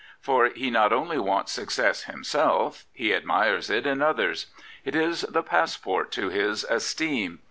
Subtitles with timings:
[0.29, 4.47] 'For he "noV only "wants success himself; he admires it in others.
[4.83, 7.39] It is the passport to his esteem.